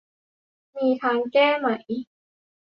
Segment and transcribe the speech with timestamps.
[0.75, 1.67] มีท่าแก้ไหม?